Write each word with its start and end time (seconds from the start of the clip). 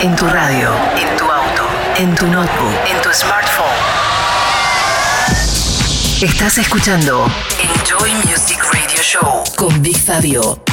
En 0.00 0.14
tu 0.14 0.26
radio, 0.26 0.70
en 0.96 1.16
tu 1.16 1.24
auto, 1.24 1.64
en 1.96 2.14
tu 2.14 2.26
notebook, 2.26 2.72
en 2.88 3.02
tu 3.02 3.12
smartphone. 3.12 3.66
Estás 6.22 6.58
escuchando 6.58 7.26
Enjoy 7.58 8.12
Music 8.24 8.62
Radio 8.72 9.02
Show 9.02 9.44
con 9.56 9.82
Big 9.82 9.98
Fabio. 9.98 10.67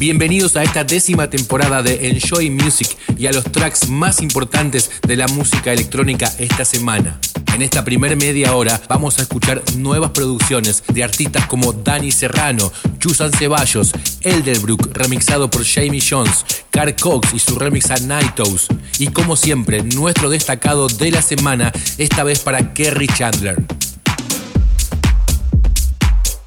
Bienvenidos 0.00 0.56
a 0.56 0.62
esta 0.62 0.82
décima 0.82 1.28
temporada 1.28 1.82
de 1.82 2.08
Enjoy 2.08 2.48
Music 2.48 2.88
y 3.18 3.26
a 3.26 3.32
los 3.32 3.44
tracks 3.44 3.90
más 3.90 4.22
importantes 4.22 4.90
de 5.06 5.14
la 5.14 5.28
música 5.28 5.74
electrónica 5.74 6.32
esta 6.38 6.64
semana. 6.64 7.20
En 7.54 7.60
esta 7.60 7.84
primera 7.84 8.16
media 8.16 8.54
hora 8.56 8.80
vamos 8.88 9.18
a 9.18 9.22
escuchar 9.22 9.62
nuevas 9.76 10.12
producciones 10.12 10.82
de 10.88 11.04
artistas 11.04 11.44
como 11.48 11.74
Danny 11.74 12.12
Serrano, 12.12 12.72
Chusan 12.98 13.30
Ceballos, 13.30 13.92
Elderbrook, 14.22 14.88
remixado 14.96 15.50
por 15.50 15.66
Jamie 15.66 16.00
Jones, 16.00 16.46
Car 16.70 16.96
Cox 16.96 17.34
y 17.34 17.38
su 17.38 17.58
remix 17.58 17.90
a 17.90 17.98
Nightos. 17.98 18.68
Y 18.98 19.08
como 19.08 19.36
siempre, 19.36 19.82
nuestro 19.82 20.30
destacado 20.30 20.88
de 20.88 21.10
la 21.10 21.20
semana, 21.20 21.74
esta 21.98 22.24
vez 22.24 22.38
para 22.38 22.72
Kerry 22.72 23.06
Chandler. 23.06 23.62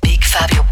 BigFabio.com 0.02 0.63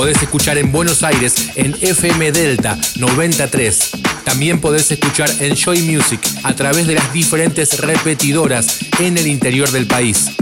podés 0.00 0.22
escuchar 0.22 0.56
en 0.56 0.72
Buenos 0.72 1.02
Aires 1.02 1.50
en 1.56 1.76
FM 1.78 2.32
Delta 2.32 2.78
93. 2.96 3.90
También 4.24 4.58
podés 4.58 4.90
escuchar 4.90 5.30
Enjoy 5.40 5.82
Music 5.82 6.20
a 6.42 6.54
través 6.54 6.86
de 6.86 6.94
las 6.94 7.12
diferentes 7.12 7.78
repetidoras 7.80 8.78
en 8.98 9.18
el 9.18 9.26
interior 9.26 9.70
del 9.70 9.86
país. 9.86 10.39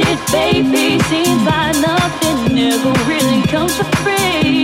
shit, 0.00 0.32
baby. 0.32 0.98
Seems 1.04 1.42
like 1.42 1.76
nothing 1.80 2.58
ever 2.58 2.92
really 3.08 3.42
comes 3.46 3.76
for 3.76 3.84
free. 4.02 4.59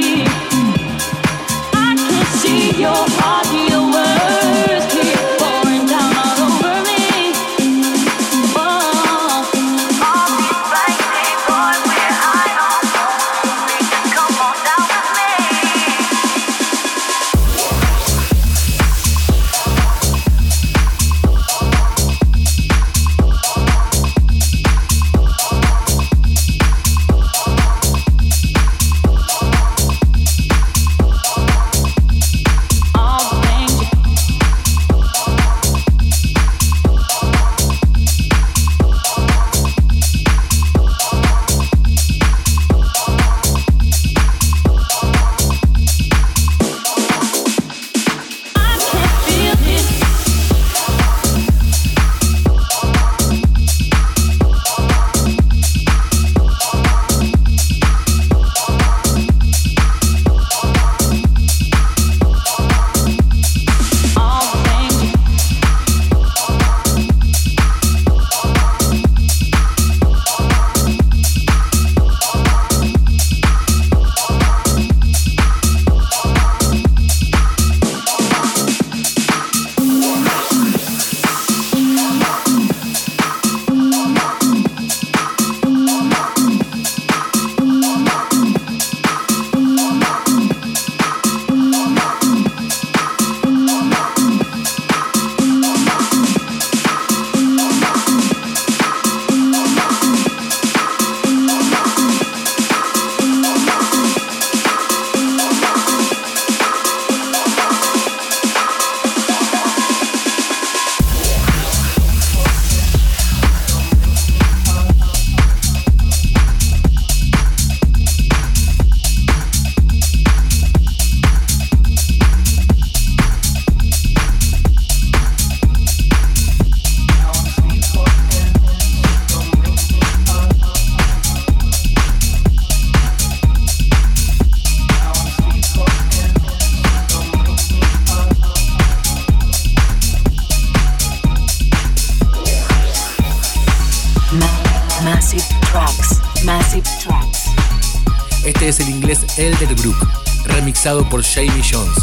Remixado 150.86 151.08
por 151.08 151.22
Jamie 151.22 151.62
Jones. 151.62 151.96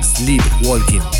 Sleepwalking. 0.00 1.02
Massive 1.02 1.11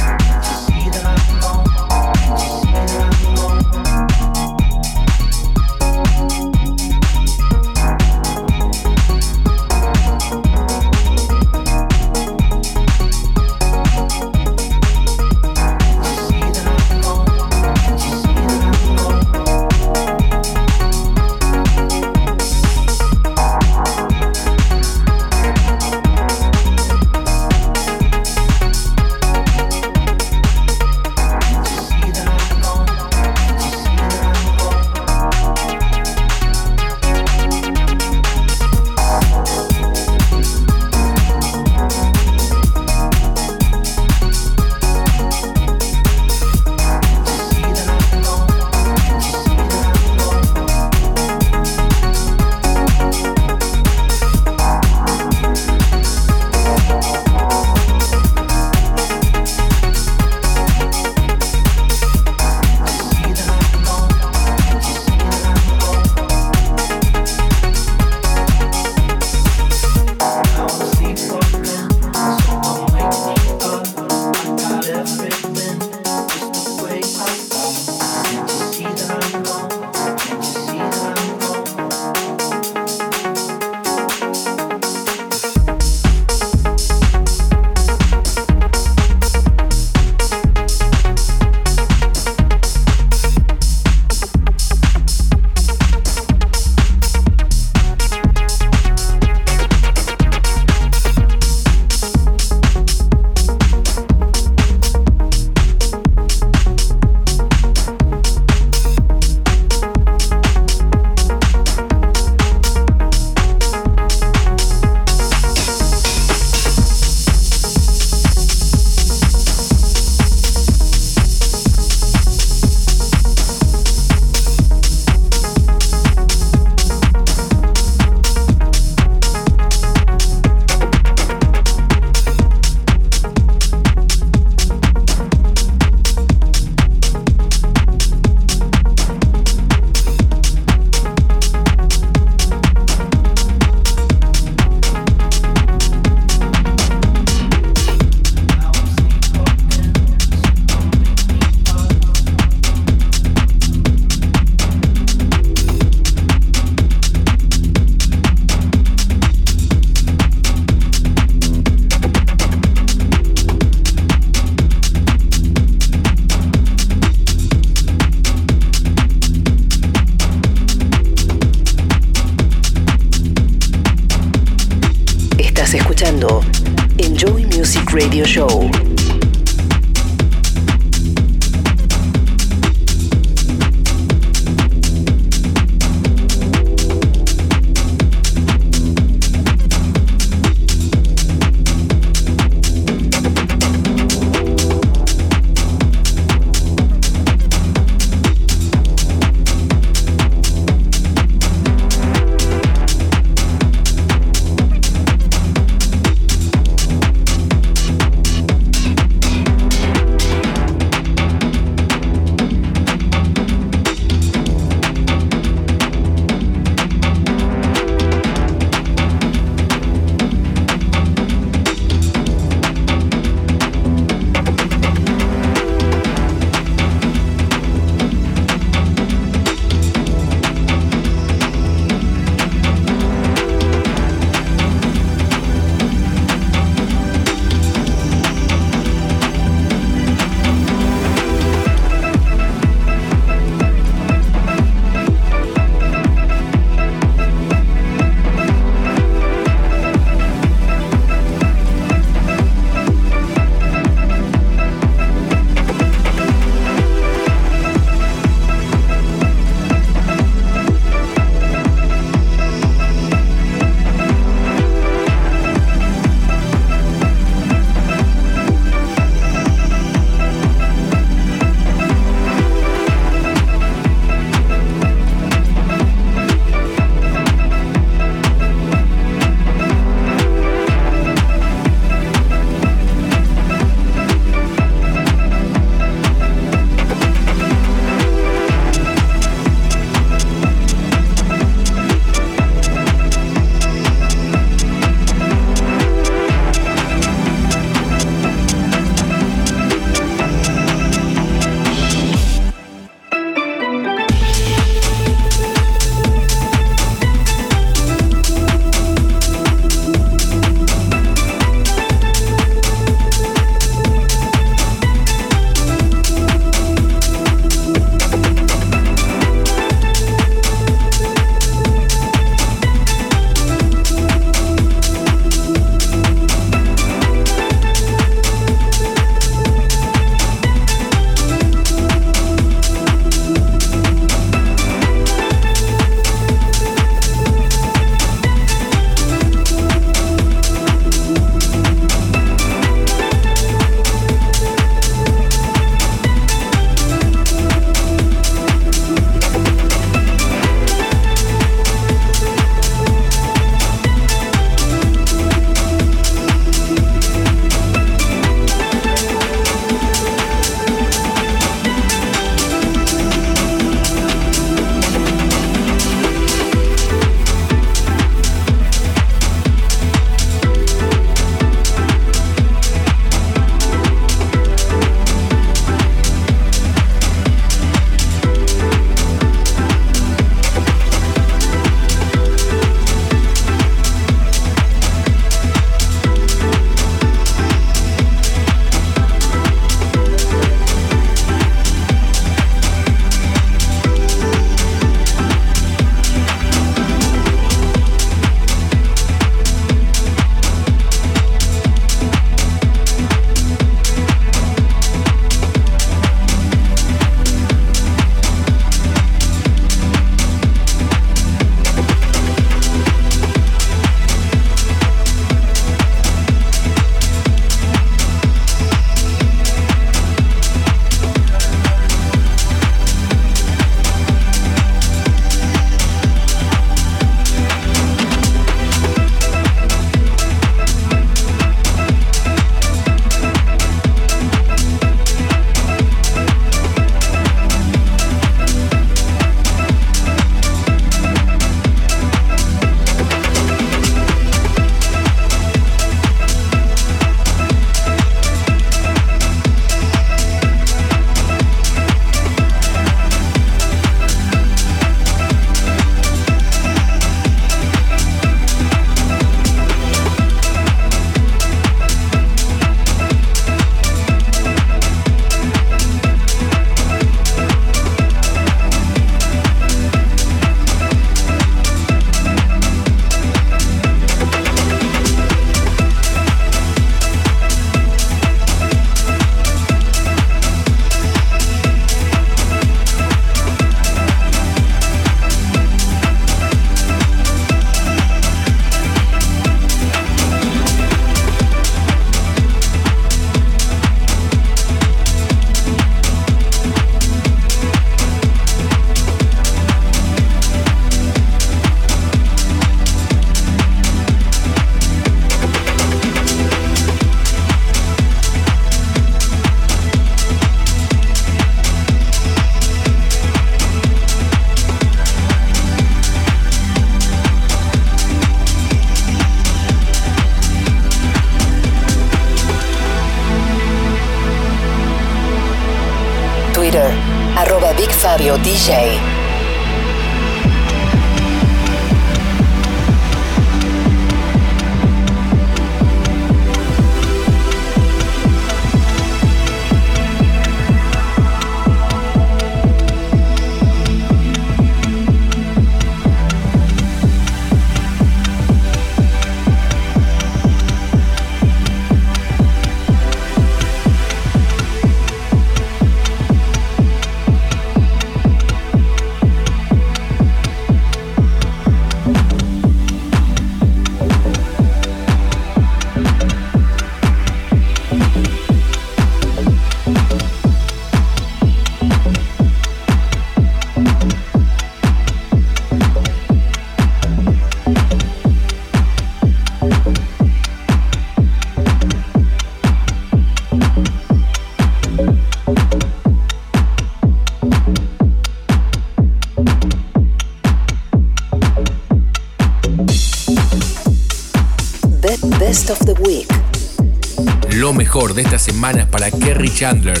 de 597.94 598.22
esta 598.22 598.40
semana 598.40 598.88
para 598.90 599.08
Kerry 599.08 599.54
Chandler, 599.54 600.00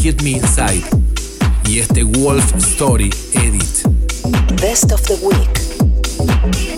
Keep 0.00 0.22
Me 0.22 0.30
Inside 0.30 0.82
y 1.68 1.78
este 1.78 2.02
Wolf 2.02 2.54
Story 2.56 3.10
Edit. 3.34 3.86
Best 4.58 4.90
of 4.90 5.02
the 5.02 5.18
Week. 5.22 6.69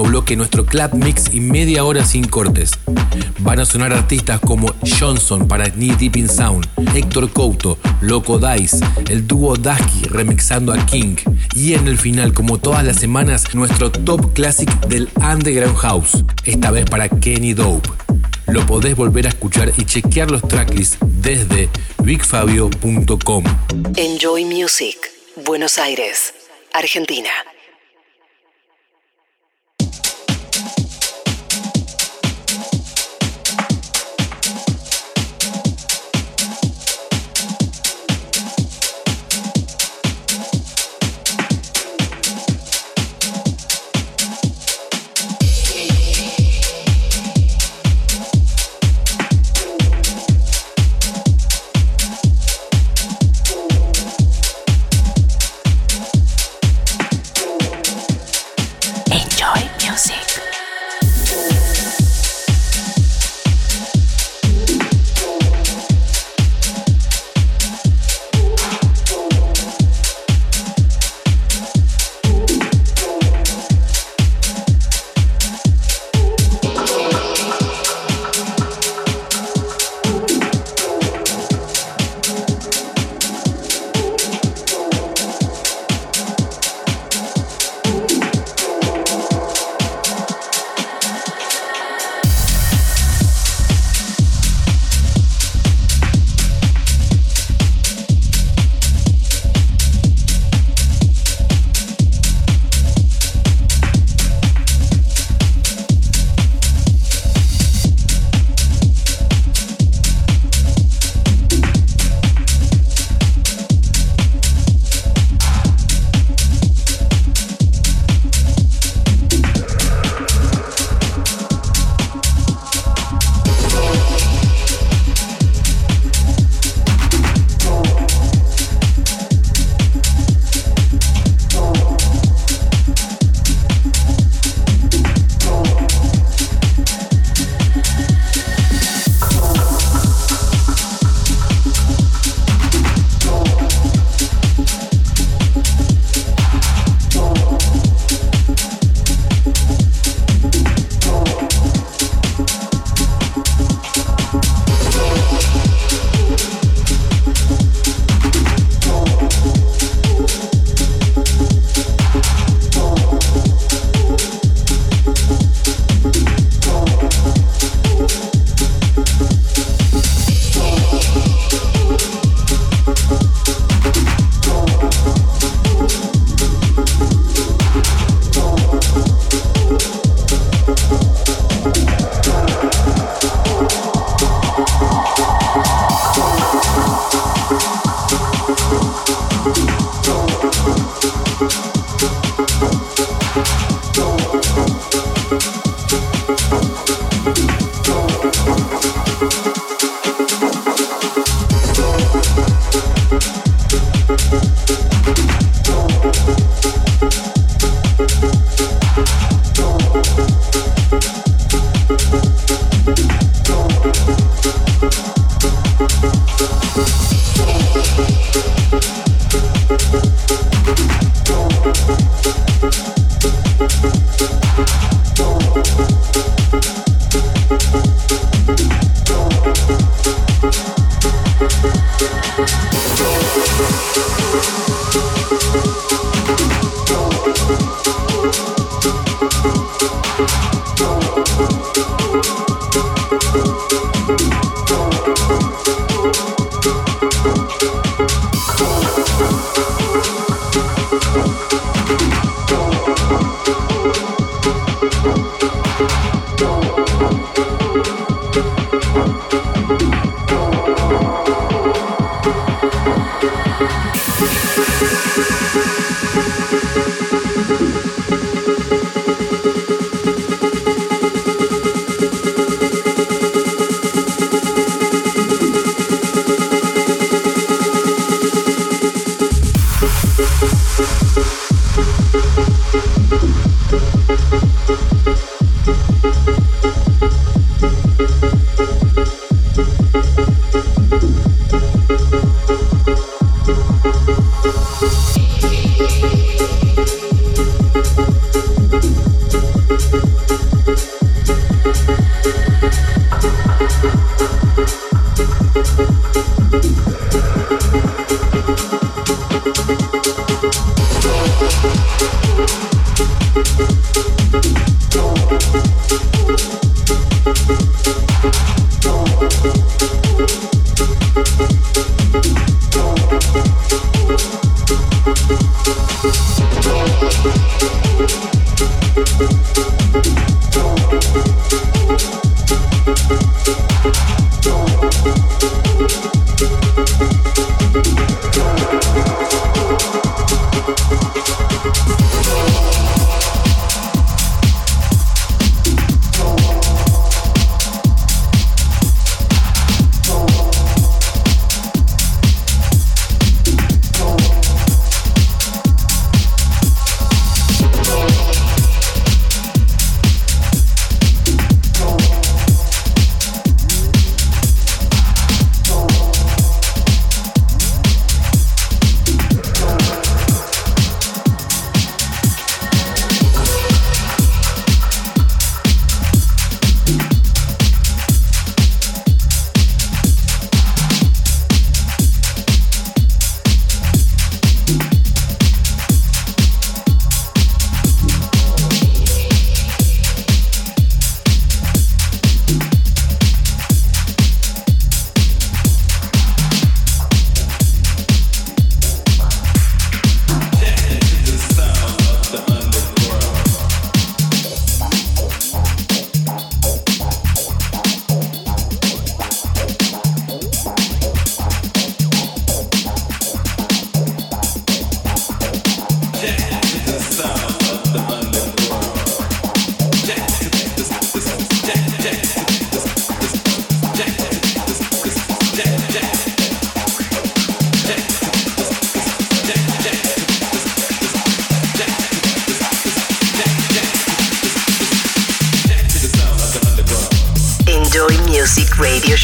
Bloque 0.00 0.34
nuestro 0.36 0.64
club 0.64 0.94
mix 0.94 1.26
y 1.34 1.40
media 1.40 1.84
hora 1.84 2.04
sin 2.06 2.24
cortes. 2.24 2.70
Van 3.40 3.60
a 3.60 3.66
sonar 3.66 3.92
artistas 3.92 4.40
como 4.40 4.74
Johnson 4.98 5.46
para 5.46 5.70
Knee 5.70 5.94
Deep 5.94 6.16
in 6.16 6.28
Sound, 6.28 6.66
Héctor 6.94 7.30
Couto, 7.30 7.78
Loco 8.00 8.38
Dice, 8.38 8.80
el 9.10 9.26
dúo 9.26 9.56
Dusky 9.56 10.04
remixando 10.08 10.72
a 10.72 10.86
King 10.86 11.16
y 11.54 11.74
en 11.74 11.86
el 11.86 11.98
final, 11.98 12.32
como 12.32 12.58
todas 12.58 12.84
las 12.84 12.96
semanas, 12.96 13.54
nuestro 13.54 13.92
top 13.92 14.32
classic 14.32 14.70
del 14.86 15.10
Underground 15.16 15.76
House, 15.76 16.24
esta 16.44 16.70
vez 16.70 16.86
para 16.86 17.10
Kenny 17.10 17.52
Dope. 17.52 17.90
Lo 18.46 18.64
podés 18.66 18.96
volver 18.96 19.26
a 19.26 19.28
escuchar 19.28 19.72
y 19.76 19.84
chequear 19.84 20.30
los 20.30 20.42
tracklists 20.48 20.96
desde 21.00 21.68
bigfabio.com. 22.02 23.44
Enjoy 23.96 24.44
Music, 24.44 24.96
Buenos 25.44 25.76
Aires, 25.76 26.32
Argentina. 26.72 27.30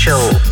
Show. 0.09 0.48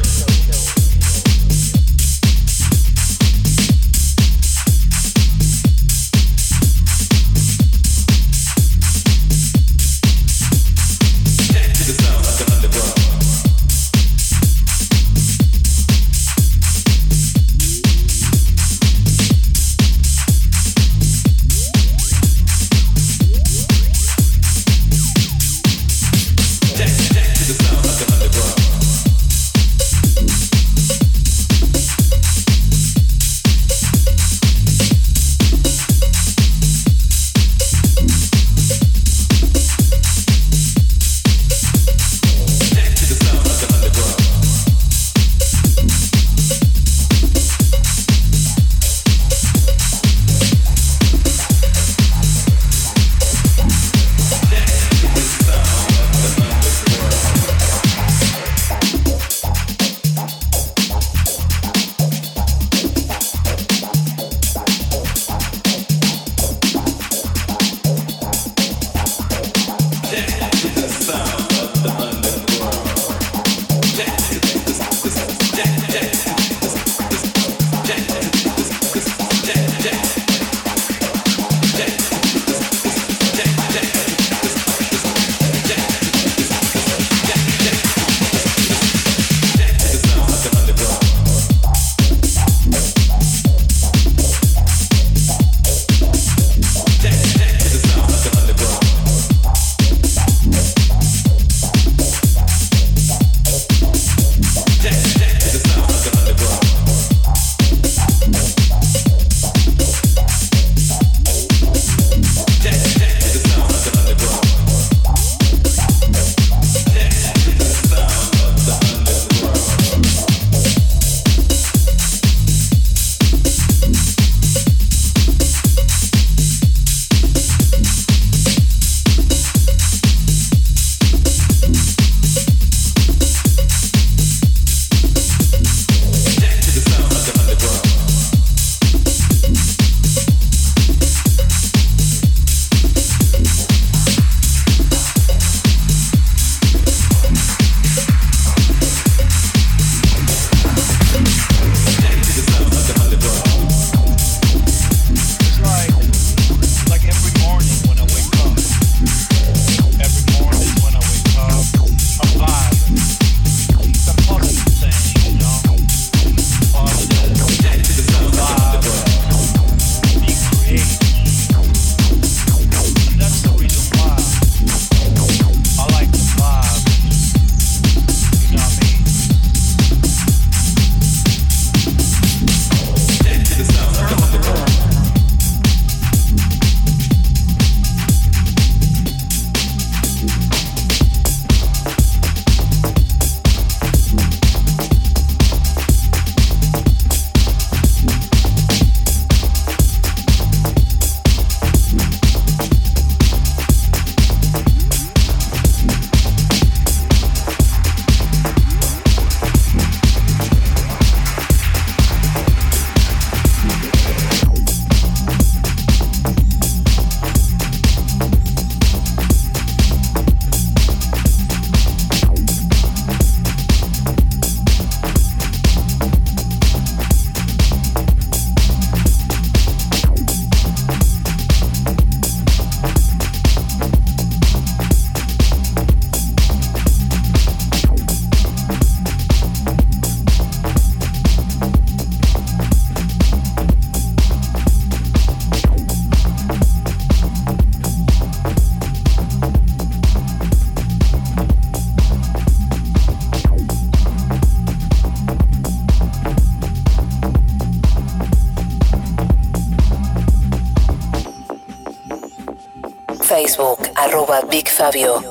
Fabio. 264.69 265.26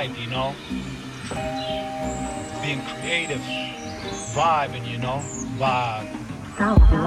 Vibe, 0.00 0.18
you 0.18 0.26
know. 0.28 0.54
Being 2.62 2.82
creative, 2.82 3.40
vibing, 4.34 4.86
you 4.90 4.98
know, 4.98 5.22
vibe. 5.58 6.99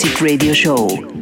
Music 0.00 0.20
Radio 0.20 0.52
Show. 0.52 1.17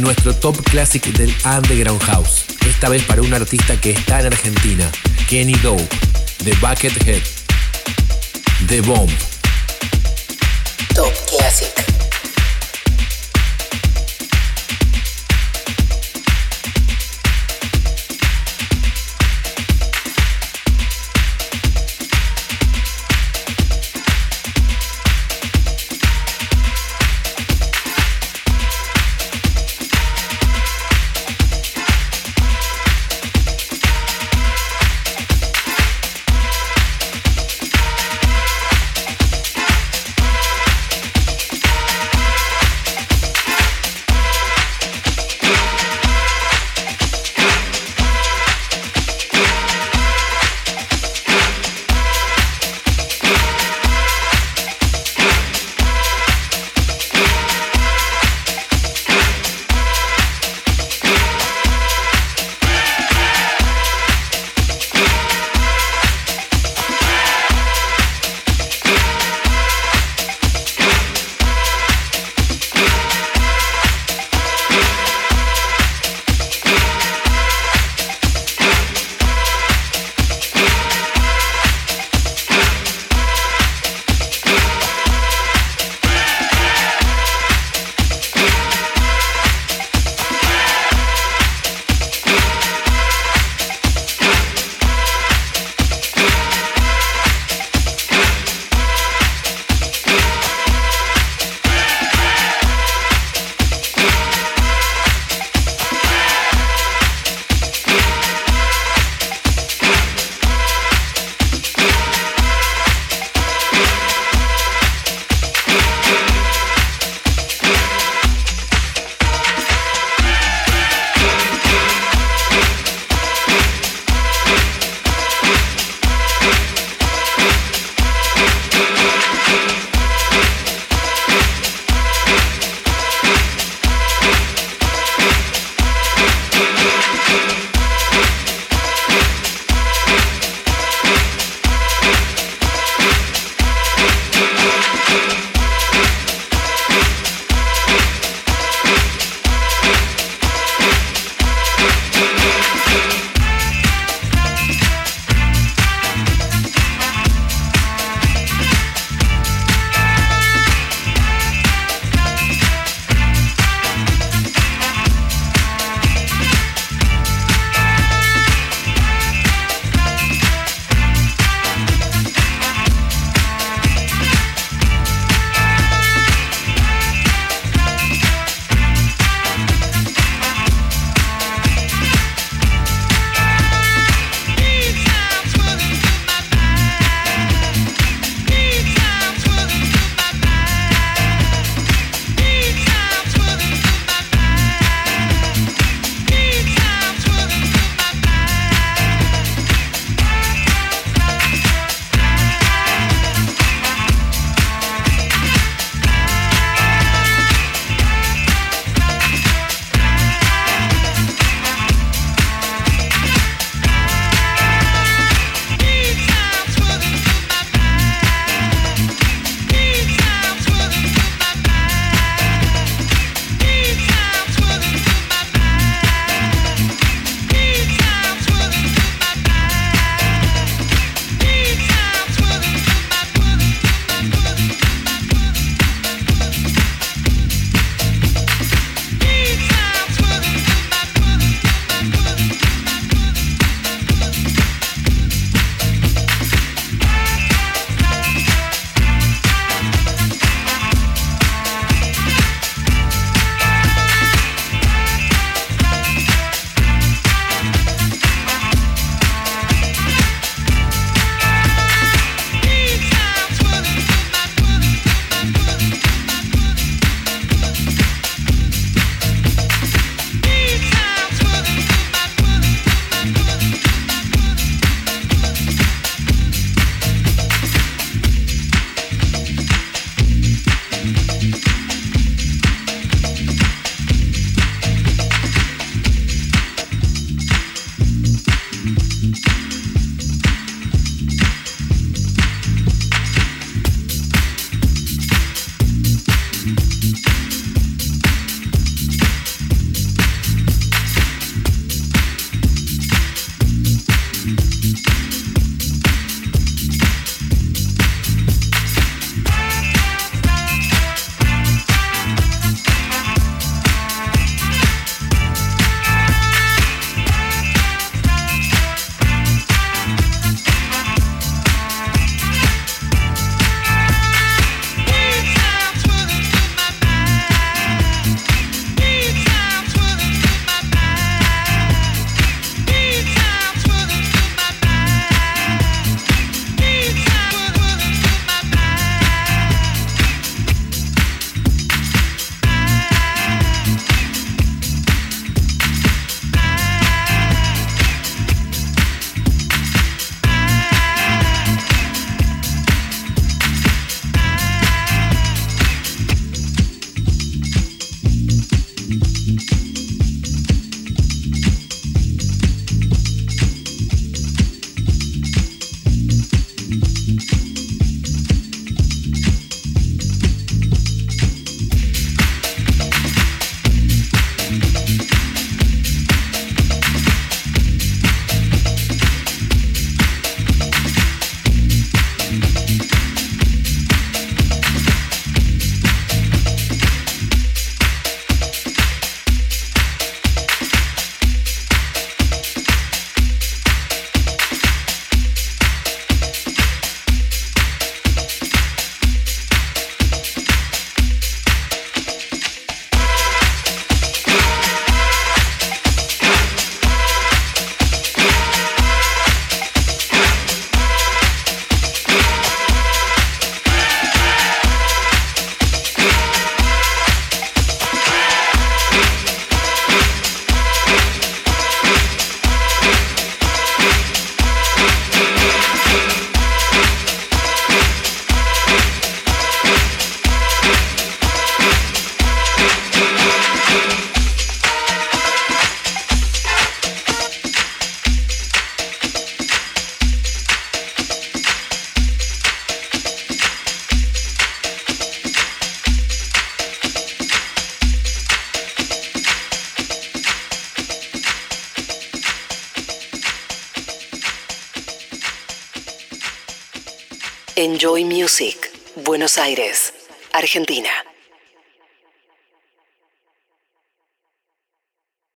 Nuestro 0.00 0.34
top 0.34 0.56
classic 0.64 1.04
del 1.16 1.34
Underground 1.44 2.02
House. 2.02 2.44
Esta 2.66 2.88
vez 2.88 3.02
para 3.04 3.22
un 3.22 3.32
artista 3.32 3.80
que 3.80 3.90
está 3.90 4.20
en 4.20 4.26
Argentina, 4.26 4.90
Kenny 5.28 5.54
Dope, 5.62 5.88
The 6.44 6.52
Buckethead, 6.60 7.22
The 8.68 8.80
Bomb. 8.82 9.27